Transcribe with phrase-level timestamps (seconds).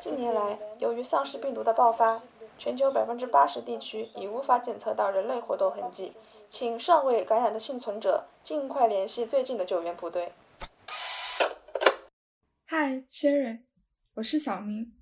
[0.00, 2.22] 近年来，由于丧尸病毒的爆发，
[2.58, 6.12] 全球百分之八十地区已无法检测到人类活动痕迹。
[6.50, 10.32] 请尚未感染的幸存者尽快联系最近的救援部队。
[12.64, 13.60] 嗨，Sherry，
[14.14, 14.92] 我是小明。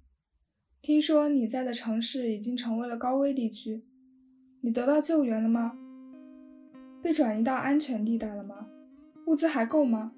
[0.80, 3.84] 听说你在的城市已经成为了高危地区，
[4.62, 5.76] 你得到救援了吗？
[7.02, 8.66] 被转移到安全地带了吗？
[9.26, 10.12] 物资还够吗？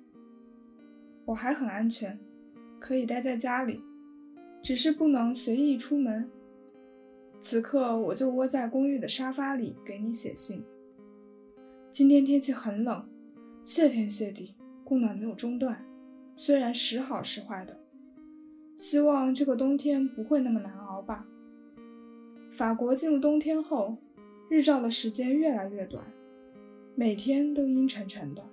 [1.26, 2.20] 我还很安全，
[2.84, 3.80] 可以待在家里，
[4.60, 6.30] 只是不能随意出门。
[7.40, 10.62] 此刻我就窝在公寓的沙发里给你写信。
[11.90, 13.08] 今天天气很冷，
[13.64, 15.82] 谢天谢地，供暖没有中断，
[16.36, 17.74] 虽然时好时坏的。
[18.76, 21.26] 希望这个冬天不会那么难熬吧。
[22.52, 23.96] 法国进入冬天后，
[24.50, 26.04] 日照的时间越来越短，
[26.94, 28.44] 每天都阴沉沉的。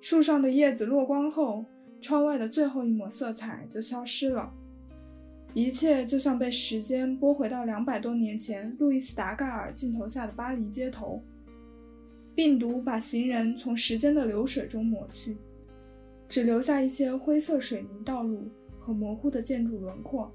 [0.00, 1.66] 树上的叶子落光后，
[2.00, 4.52] 窗外的最后一抹色彩就消失了，
[5.54, 11.22] 一切就像被时间拨回到两百多年前路易斯·达盖尔镜头下的巴黎街头。
[12.34, 15.38] 病毒把行人从时间的流水中抹去，
[16.28, 20.30] 只留下一些灰色水泥道路和模糊的建筑轮廓。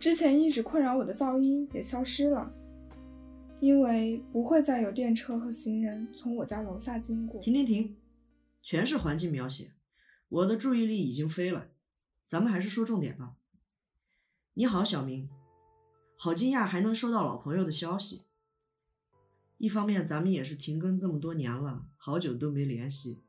[0.00, 2.52] 之前一直困扰我的噪音也消失了，
[3.60, 7.40] 因为不会再有电车和行人从我家楼下经过。
[7.40, 7.96] 停停停，
[8.60, 9.70] 全是环境描写，
[10.28, 11.70] 我的注意力已经飞了，
[12.26, 13.36] 咱们还是说重点吧。
[14.52, 15.30] 你好，小明，
[16.16, 18.24] 好惊讶还能收到老朋友的消息。
[19.56, 23.22] 一方面，咱们也是停更这么多年了，好久都没联系；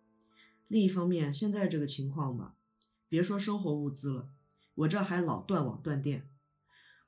[0.68, 2.56] 另一方面，现在这个情况吧，
[3.08, 4.30] 别说生活物资了，
[4.76, 6.30] 我这还老断网断电，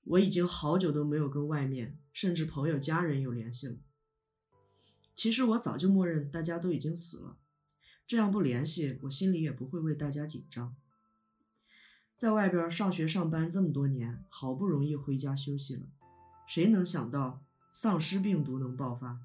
[0.06, 3.76] 我已经好久都没有跟外面，甚至朋友家人有联系了。
[5.18, 7.38] 其实我早就默认大家都已经死了，
[8.12, 10.76] 这样不联系，我心里也不会为大家紧张。
[12.18, 15.84] 在外边上学上班这么多年，好不容易回家休息了，
[16.46, 17.42] 谁能想到？
[17.72, 19.22] 丧尸病毒能爆发？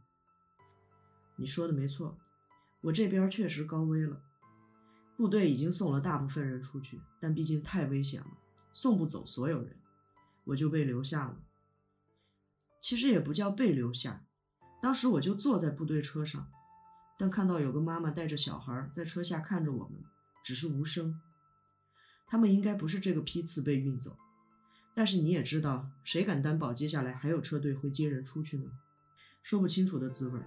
[1.34, 2.16] 你说的没错，
[2.80, 4.22] 我这边确实高危了。
[5.16, 8.38] 部队已经送了大部分人出去，但毕竟太危险了，
[8.72, 9.76] 送不走所有人，
[10.44, 11.36] 我就被留下了。
[12.80, 14.24] 其实也不叫被留下，
[14.80, 16.48] 当时我就坐在部队车上，
[17.18, 20.04] 但看到有个妈妈带着小孩在车下看着我们，
[20.44, 21.20] 只是无声。
[22.26, 24.16] 他们应该不是这个批次被运走。
[24.94, 28.70] 但是你也知道，谁敢担保接下来还有车队会接人出去呢？
[29.42, 30.40] 说不清楚的滋味。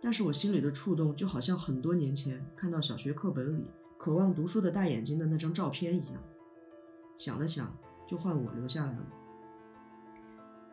[0.00, 3.66] 但是我心里的触动，就好像很多年前看到小学课本里
[3.98, 6.22] 渴望读书的大眼睛的那张照片一样。
[7.16, 7.76] 想了想，
[8.06, 9.06] 就换我留下来了。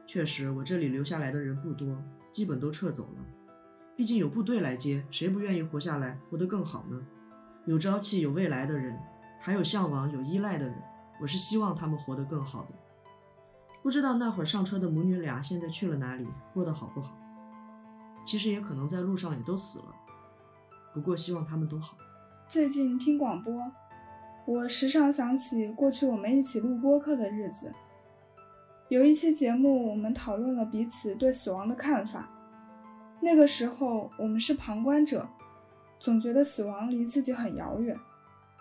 [0.08, 3.26] 确实，我这里留下来的人不多，基本都撤走了。
[3.96, 7.02] 毕竟有部队来接，谁不愿意活下来，活得更好呢？
[7.66, 9.00] 有朝气、有未来的人，
[9.40, 10.76] 还有向往、有依赖的人。
[11.22, 12.72] 我是希望他们活得更好的。
[13.82, 17.16] 不知道那会儿上车的母女俩现在去了哪里，过得好不好？
[18.26, 19.86] 其实也可能在路上也都死了。
[20.94, 21.96] 不过希望他们都好。
[22.50, 23.54] 最近听广播，
[24.46, 27.74] 我时常想起过去我们一起录播客的日子。
[28.90, 32.30] 有一期节目，我们讨论了彼此对死亡的看法。
[33.26, 35.28] 那个时候我们是旁观者，
[36.00, 37.98] 总觉得死亡离自己很遥远，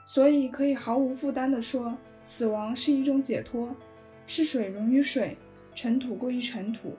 [0.07, 1.95] 所以可以毫无负担地说。
[2.23, 3.69] 死亡是一种解脱，
[4.27, 5.37] 是水溶于水，
[5.75, 6.97] 尘土归于尘土。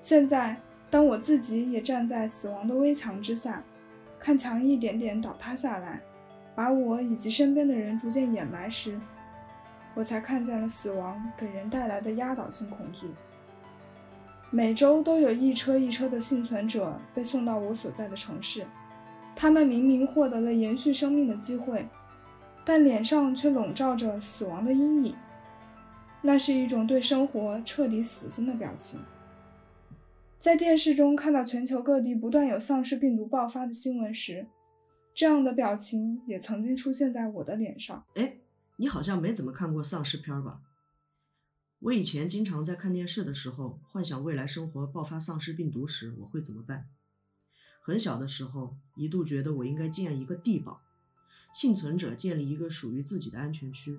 [0.00, 0.60] 现在，
[0.90, 3.64] 当我自己也站在死亡的危墙之下，
[4.18, 6.02] 看墙一点点倒塌下来，
[6.54, 9.00] 把我以及身边的人逐渐掩埋时，
[9.94, 13.08] 我才看见了死亡给人带来的压倒性恐惧。
[14.50, 18.66] 每周都有一车一车的幸存者被送到我所在的城市，
[19.36, 21.88] 他们明明获得了延续生命的机会。
[22.62, 25.16] 但脸上却笼罩着死亡的阴影，
[26.20, 29.00] 那是一种对生活彻底死心的表情。
[30.38, 34.46] 在电视中看到全球各地不断有丧尸病毒爆发的新闻时，
[35.14, 38.04] 这样的表情也曾经出现在我的脸上。
[38.14, 38.34] 哎，
[38.76, 40.60] 你好像没怎么看过丧尸片吧？
[41.80, 46.90] 我以前经常在看电视的时候，幻想未来生活爆发丧尸病毒时我会怎么办。
[47.80, 50.82] 很小的时候，一度觉得我应该建一个地堡。
[51.54, 53.98] 幸存者建立一个属于自己的安全区。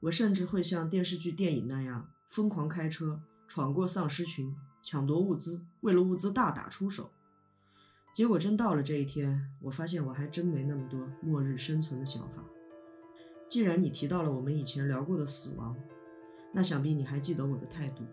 [0.00, 7.12] 我甚至会像电视剧、电影那样疯狂开车，闯过丧尸群，抢夺物资，为了物资大打出手。
[8.12, 12.44] 结果真到了这一天，我发现我还真没那么多末日生存的想法。
[13.48, 15.76] 既然你提到了我们以前聊过的死亡，
[16.52, 18.04] 那想必你还记得我的态度，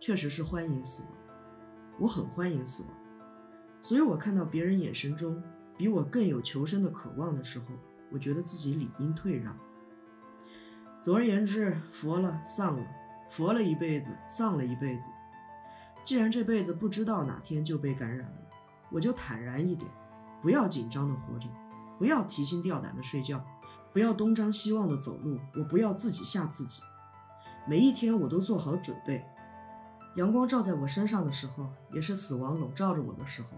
[0.00, 1.12] 确实是欢迎死亡。
[1.98, 2.92] 我很欢迎死亡，
[3.80, 5.42] 所以我看到别人眼神中。
[5.76, 7.66] 比我更有求生的渴望的时候，
[8.10, 9.56] 我觉得自己理应退让。
[11.00, 12.84] 总而言之，佛了丧了，
[13.30, 15.08] 佛了一辈子，丧了一辈子。
[16.02, 18.38] 既然这辈子不知道哪天就被感染了，
[18.90, 19.88] 我就坦然一点，
[20.42, 21.48] 不要紧张的活着，
[21.96, 23.40] 不要提心吊胆的睡觉，
[23.92, 26.82] 不要东张西望的走路，我不要自己吓自己。
[27.68, 29.22] 每一天我都做好准备，
[30.16, 33.48] 阳光照在我身上的时候，也是死亡笼罩着我的时候。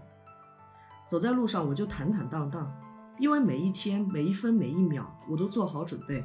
[1.07, 2.69] 走在路上我就坦坦荡荡，
[3.17, 6.21] 因为每一天每一分每一秒我都做好准备。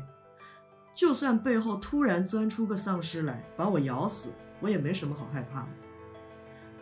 [0.97, 5.69] 就算背后突然钻出个丧尸来把我咬死，我也没什么好害怕的。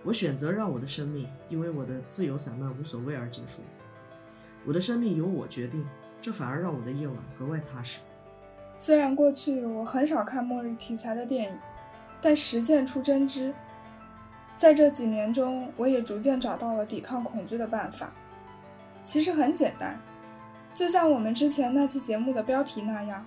[0.05, 3.61] 我选择让我的生命因为我的自由散漫无所谓而结束。
[4.65, 5.85] 我的生命由我决定，
[6.23, 7.99] 这反而让我的夜晚格外踏实。
[8.76, 11.59] 虽然过去我很少看末日题材的电影，
[12.21, 13.55] 但实践出真知。
[14.56, 18.12] 在这几年中，我也逐渐找到了抵抗恐惧的办法。
[19.03, 19.99] 其实很简单，
[20.73, 23.25] 就像我们之前那期节目的标题那样。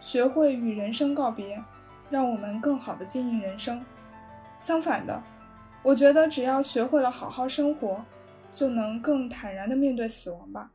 [0.00, 1.62] 学会与人生告别，
[2.10, 3.84] 让我们更好的经营人生。
[4.58, 5.22] 相反的，
[5.84, 8.04] 我觉得只要学会了好好生活，
[8.52, 10.72] 就能更坦然的面对死亡吧。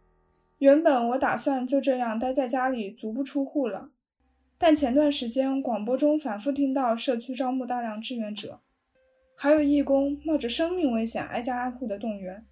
[0.60, 3.90] 原本我打算就这样待在家里，足不出户了。
[4.58, 8.60] 但前段时间广播中反复听到社区招募大量志愿者，
[9.36, 12.46] 还有义工冒着生命危险挨家挨户的动员。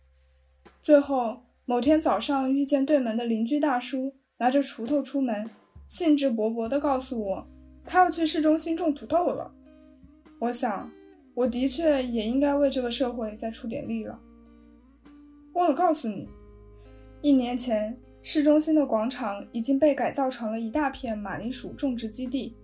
[0.82, 5.50] 最后某天早上遇见对门的邻居大叔拿着锄头出门。
[5.88, 7.48] 兴致勃勃地告诉我，
[7.84, 9.54] 他要去市中心种土豆了。
[10.40, 10.92] 我想，
[11.36, 14.20] 我的确也应该为这个社会再出点力了。
[15.54, 16.28] 忘了告诉你，
[17.22, 17.96] 一年前
[18.28, 22.56] 市中心的广场已经被改造成了一大片马铃薯种植基地，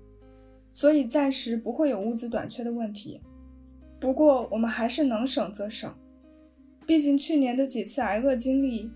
[0.72, 3.22] 所以暂时不会有物资短缺的问题。
[4.00, 5.94] 不过，我们还是能省则省，
[6.88, 8.90] 毕竟去年的几次挨饿经历，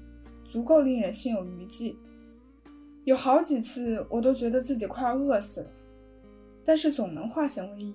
[0.43, 1.95] 足够令人心有余悸。
[3.03, 5.67] 有好几次，我都觉得自己快要饿死了，
[6.65, 7.93] 但是总能化险为夷。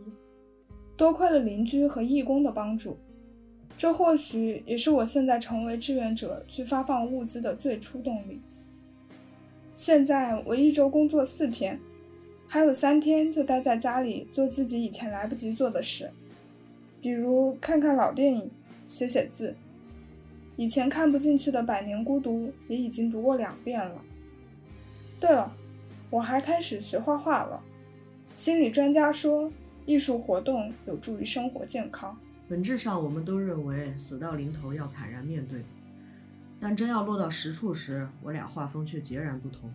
[0.97, 2.97] 多亏了邻居和义工的帮助，
[3.77, 8.41] 这或许也是我现在成为志愿者去发放物资的最初动力。
[9.81, 11.81] 现在我一周工作四天，
[12.47, 16.11] 还有三天就待在家里做自己以前来不及做的事，
[17.01, 18.51] 比如看看老电影、
[18.87, 19.57] 写写字。
[20.57, 24.05] 以前看不进去的《百年孤独》也已经读过两遍了。
[25.19, 25.51] 对了，
[26.11, 27.59] 我还开始学画画了。
[28.37, 29.51] 心理专家说，
[29.87, 32.15] 艺术活动有助于生活健康。
[32.47, 35.63] 本质上，我们都认为死到临头要坦然面对，
[36.61, 39.73] 但真要落到实处时，我俩画风却截然不同。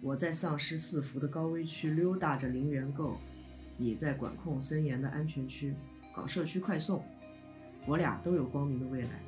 [0.00, 3.18] 我在丧尸四伏的高危区溜达着零元购，
[3.76, 5.74] 你在管控森严的安全区
[6.14, 7.02] 搞社区快送。
[7.86, 9.20] 我俩都有光明的未来，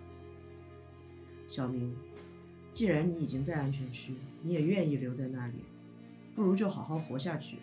[1.49, 1.95] 小明。
[2.73, 5.65] 既然你已经在安全区，你也愿意留在那里，
[6.35, 7.57] 不如就好好活下去。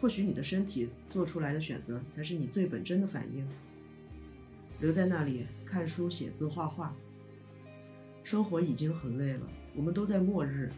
[0.00, 3.48] 或许你的身体做出来的选择才是你最本真的反应。
[4.80, 6.94] 留在那里看书、写字、画画。
[8.30, 10.70] 生活已经很累了，我们都在末日，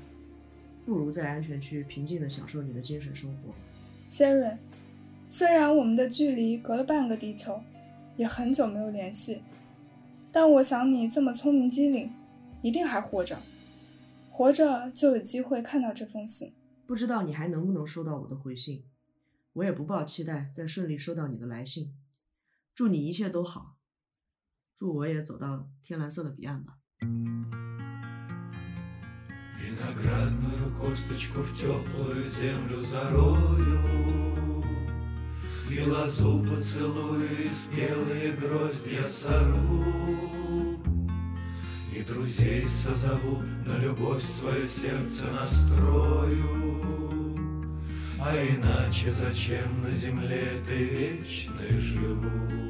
[0.87, 3.53] 不如在安全区平静的享受你的精神生活。
[4.09, 4.57] 谢瑞，
[5.29, 7.63] 虽然我们的距离隔了半个地球，
[8.17, 9.43] 也很久没有联系，
[10.33, 12.11] 但我想你这么聪明机灵，
[12.63, 13.39] 一定还活着。
[14.31, 16.55] 活着就有机会看到这封信，
[16.87, 18.83] 不知道你还能不能收到我的回信。
[19.53, 21.95] 我也不抱期待再顺利收到你的来信。
[22.75, 23.77] 祝你一切都好，
[24.79, 26.79] 祝我也走到天蓝色的彼岸吧。
[29.59, 34.63] Виноградную косточку в теплую землю зарою,
[35.71, 39.85] И лозу поцелую, и спелые гроздья сору.
[41.95, 46.73] И друзей созову, на любовь свое сердце настрою.
[48.25, 52.62] А иначе зачем на земле ты вечной живу?